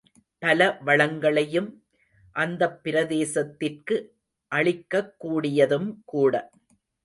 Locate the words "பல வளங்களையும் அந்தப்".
0.39-2.79